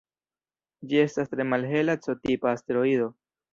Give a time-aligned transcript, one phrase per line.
[0.93, 3.15] Ĝi estas tre malhela C-tipa asteroido.